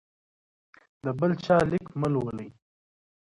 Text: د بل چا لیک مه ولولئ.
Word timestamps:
د 1.03 1.05
بل 1.19 1.31
چا 1.45 1.57
لیک 1.69 1.87
مه 1.99 2.07
ولولئ. 2.09 2.49